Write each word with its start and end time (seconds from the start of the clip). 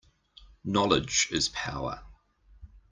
Knowledge 0.65 1.27
is 1.29 1.49
power. 1.49 2.03